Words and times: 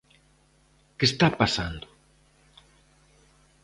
Que 0.97 1.05
está 1.11 1.27
pasando? 1.41 1.87